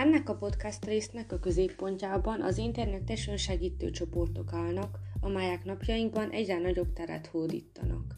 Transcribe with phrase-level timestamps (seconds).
[0.00, 6.92] Ennek a podcast résznek a középpontjában az internetes önsegítő csoportok állnak, amelyek napjainkban egyre nagyobb
[6.92, 8.16] teret hódítanak.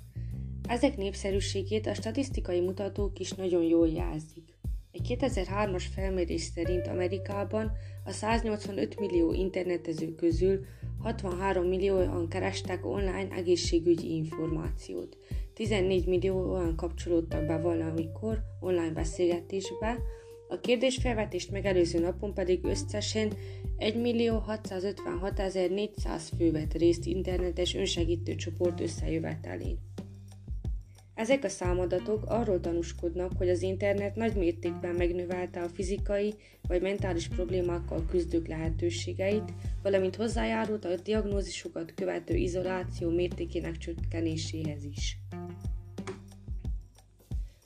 [0.68, 4.58] Ezek népszerűségét a statisztikai mutatók is nagyon jól jelzik.
[4.92, 7.72] Egy 2003-as felmérés szerint Amerikában
[8.04, 10.64] a 185 millió internetező közül
[10.98, 15.16] 63 millióan kerestek online egészségügyi információt,
[15.54, 19.96] 14 millióan kapcsolódtak be valamikor online beszélgetésbe,
[20.52, 23.32] a kérdésfelvetést megelőző napon pedig összesen
[23.78, 29.78] 1.656.400 fő vett részt internetes önsegítő csoport összejövetelén.
[31.14, 36.34] Ezek a számadatok arról tanúskodnak, hogy az internet nagy mértékben megnövelte a fizikai
[36.68, 45.16] vagy mentális problémákkal küzdők lehetőségeit, valamint hozzájárult a diagnózisokat követő izoláció mértékének csökkenéséhez is.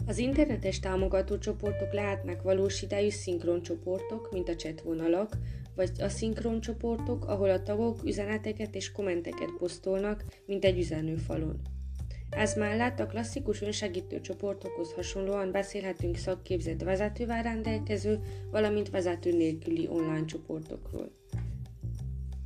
[0.07, 5.37] Az internetes támogató csoportok lehetnek valós idejű szinkron csoportok, mint a chat vonalak,
[5.75, 11.61] vagy a szinkron csoportok, ahol a tagok üzeneteket és kommenteket posztolnak, mint egy üzenőfalon.
[12.31, 20.25] Ez mellett a klasszikus önsegítő csoportokhoz hasonlóan beszélhetünk szakképzett vezetővel rendelkező, valamint vezető nélküli online
[20.25, 21.11] csoportokról.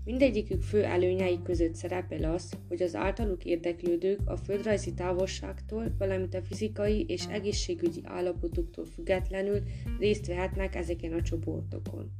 [0.05, 6.43] Mindegyikük fő előnyei között szerepel az, hogy az általuk érdeklődők a földrajzi távolságtól, valamint a
[6.43, 9.63] fizikai és egészségügyi állapotuktól függetlenül
[9.99, 12.11] részt vehetnek ezeken a csoportokon.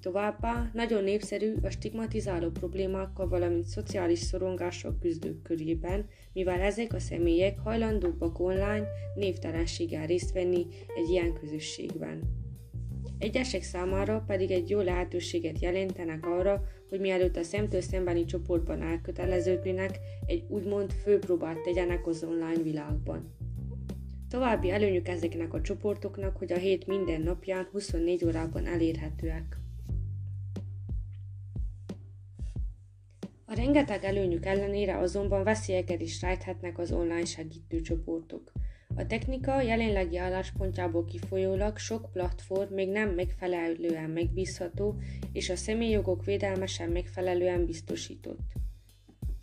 [0.00, 7.58] Továbbá nagyon népszerű a stigmatizáló problémákkal, valamint szociális szorongások küzdők körében, mivel ezek a személyek
[7.58, 12.39] hajlandóbbak online névtelenséggel részt venni egy ilyen közösségben.
[13.20, 19.98] Egyesek számára pedig egy jó lehetőséget jelentenek arra, hogy mielőtt a szemtől szembeni csoportban elköteleződnének,
[20.26, 23.34] egy úgymond főpróbát tegyenek az online világban.
[24.28, 29.56] További előnyük ezeknek a csoportoknak, hogy a hét minden napján 24 órában elérhetőek.
[33.46, 38.52] A rengeteg előnyük ellenére azonban veszélyeket is rejthetnek az online segítő csoportok.
[38.94, 45.00] A technika jelenlegi álláspontjából kifolyólag sok platform még nem megfelelően megbízható,
[45.32, 48.52] és a személyjogok védelme sem megfelelően biztosított.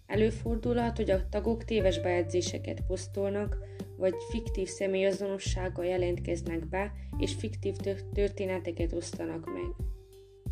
[0.06, 3.58] Előfordulhat, hogy a tagok téves bejegyzéseket posztolnak,
[3.98, 7.76] vagy fiktív személyazonossággal jelentkeznek be, és fiktív
[8.14, 9.88] történeteket osztanak meg.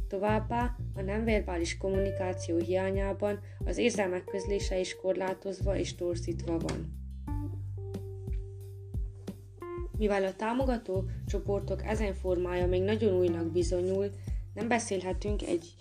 [0.07, 7.04] Továbbá a nem verbális kommunikáció hiányában az érzelmek közlése is korlátozva és torzítva van.
[9.97, 14.11] Mivel a támogató csoportok ezen formája még nagyon újnak bizonyul,
[14.53, 15.73] nem beszélhetünk egy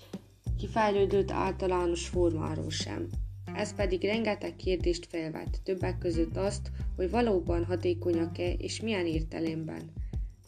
[0.58, 3.08] kifejlődött általános formáról sem.
[3.54, 9.82] Ez pedig rengeteg kérdést felvet, többek között azt, hogy valóban hatékonyak-e és milyen értelemben–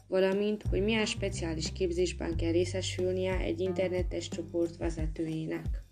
[0.08, 5.84] valamint, hogy milyen speciális képzésben kell részesülnie egy internetes csoport vezetőjének.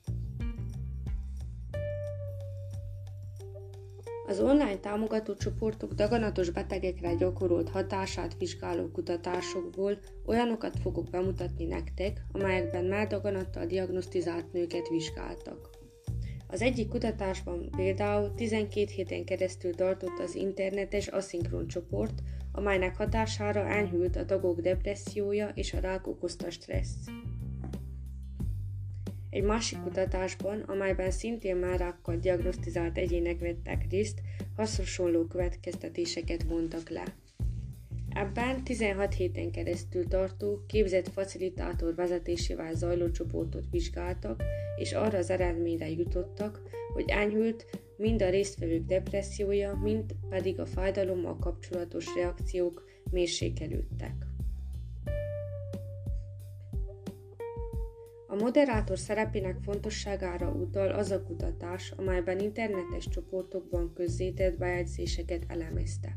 [4.26, 12.84] Az online támogató csoportok daganatos betegekre gyakorolt hatását vizsgáló kutatásokból olyanokat fogok bemutatni nektek, amelyekben
[12.84, 15.70] már daganattal diagnosztizált nőket vizsgáltak.
[16.46, 24.16] Az egyik kutatásban például 12 héten keresztül tartott az internetes aszinkron csoport, amelynek hatására enyhült
[24.16, 27.06] a tagok depressziója és a rák okozta stressz.
[29.34, 34.20] Egy másik kutatásban, amelyben szintén már rákkal diagnosztizált egyének vettek részt,
[34.56, 37.04] hasonló következtetéseket vontak le.
[38.08, 44.42] Ebben 16 héten keresztül tartó, képzett facilitátor vezetésével zajló csoportot vizsgáltak,
[44.76, 46.60] és arra az eredményre jutottak,
[46.92, 54.33] hogy enyhült mind a résztvevők depressziója, mind pedig a fájdalommal kapcsolatos reakciók mérsékelődtek.
[58.34, 66.16] A moderátor szerepének fontosságára utal az a kutatás, amelyben internetes csoportokban közzétett bejegyzéseket elemeztek.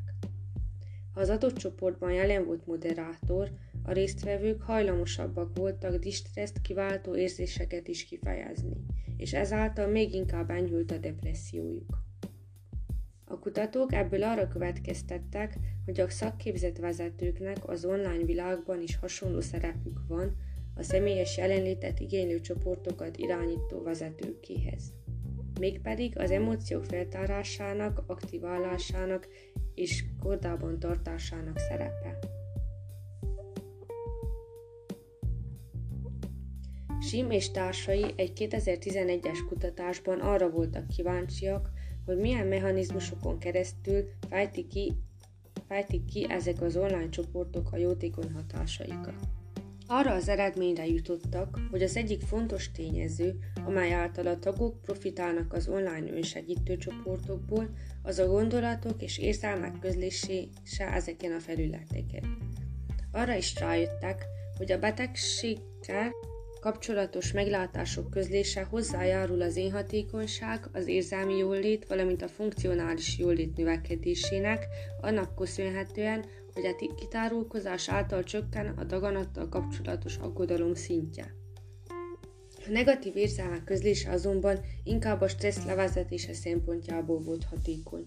[1.14, 3.52] Ha az adott csoportban jelen volt moderátor,
[3.84, 8.86] a résztvevők hajlamosabbak voltak distresszt kiváltó érzéseket is kifejezni,
[9.18, 12.04] és ezáltal még inkább enyhült a depressziójuk.
[13.26, 20.00] A kutatók ebből arra következtettek, hogy a szakképzett vezetőknek az online világban is hasonló szerepük
[20.08, 20.47] van
[20.78, 24.94] a személyes jelenlétet igénylő csoportokat irányító vezetőkéhez.
[25.60, 29.28] Mégpedig az emóciók feltárásának, aktiválásának
[29.76, 32.20] és kordában tartásának szerepe.
[37.00, 41.70] Sim és társai egy 2011-es kutatásban arra voltak kíváncsiak,
[42.06, 44.94] hogy milyen mechanizmusokon keresztül fejtik ki,
[45.68, 49.16] fejtik ki ezek az online csoportok a jótékony hatásaikat.
[49.90, 55.68] Arra az eredményre jutottak, hogy az egyik fontos tényező, amely által a tagok profitálnak az
[55.68, 57.70] online önsegítő csoportokból,
[58.04, 62.38] az a gondolatok és érzelmek közlése ezeken a felületeken.
[63.12, 64.26] Arra is rájöttek,
[64.58, 66.12] hogy a betegséggel
[66.60, 74.66] kapcsolatos meglátások közlése hozzájárul az énhatékonyság, az érzelmi jólét, valamint a funkcionális jólét növekedésének,
[75.02, 81.34] annak köszönhetően, hogy a kitárulkozás által csökken a daganattal kapcsolatos aggodalom szintje.
[82.68, 88.06] A negatív érzelmek közlése azonban inkább a stressz levezetése szempontjából volt hatékony.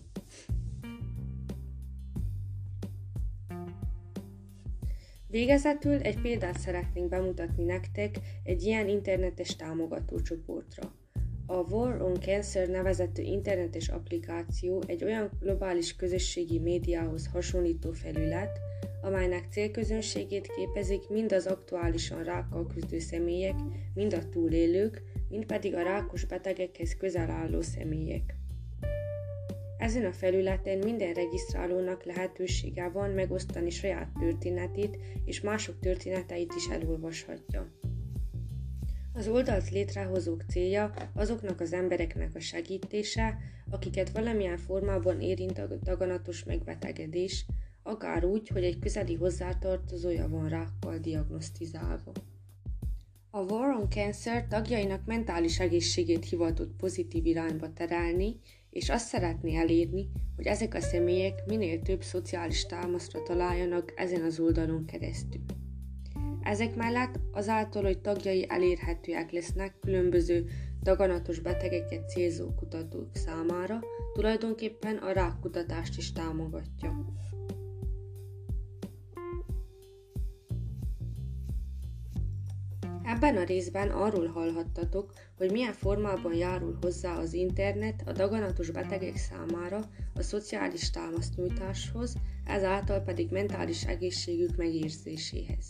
[5.31, 10.93] Végezetül egy példát szeretnénk bemutatni nektek egy ilyen internetes támogató csoportra.
[11.47, 18.59] A War on Cancer nevezetű internetes applikáció egy olyan globális közösségi médiához hasonlító felület,
[19.03, 23.55] amelynek célközönségét képezik mind az aktuálisan rákkal küzdő személyek,
[23.95, 28.35] mind a túlélők, mind pedig a rákos betegekhez közel álló személyek.
[29.81, 37.73] Ezen a felületen minden regisztrálónak lehetősége van megosztani saját történetét és mások történeteit is elolvashatja.
[39.13, 43.39] Az oldalt létrehozók célja azoknak az embereknek a segítése,
[43.71, 47.47] akiket valamilyen formában érint a daganatos megbetegedés,
[47.83, 52.13] akár úgy, hogy egy közeli hozzátartozója van rákkal diagnosztizálva.
[53.31, 60.11] A War on Cancer tagjainak mentális egészségét hivatott pozitív irányba terelni, és azt szeretné elérni,
[60.37, 65.41] hogy ezek a személyek minél több szociális támaszra találjanak ezen az oldalon keresztül.
[66.43, 70.47] Ezek mellett azáltal, hogy tagjai elérhetőek lesznek különböző
[70.83, 73.81] daganatos betegeket célzó kutatók számára,
[74.13, 77.05] tulajdonképpen a rákkutatást is támogatja.
[83.15, 89.17] Ebben a részben arról hallhattatok, hogy milyen formában járul hozzá az internet a daganatos betegek
[89.17, 89.81] számára
[90.15, 92.15] a szociális támasznyújtáshoz,
[92.47, 95.67] ezáltal pedig mentális egészségük megérzéséhez.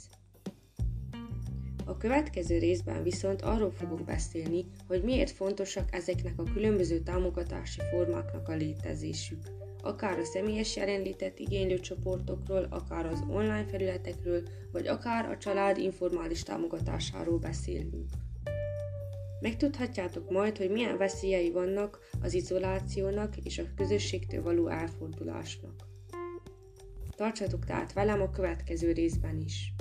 [1.85, 8.49] A következő részben viszont arról fogok beszélni, hogy miért fontosak ezeknek a különböző támogatási formáknak
[8.49, 9.39] a létezésük
[9.83, 14.43] akár a személyes jelenlétet igénylő csoportokról, akár az online felületekről,
[14.73, 18.07] vagy akár a család informális támogatásáról beszélünk.
[19.41, 25.89] Megtudhatjátok majd, hogy milyen veszélyei vannak az izolációnak és a közösségtől való elfordulásnak.
[27.17, 29.75] Tartsatok tehát velem a következő részben is.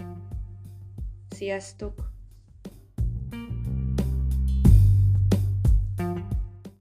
[1.29, 2.18] Sziasztok!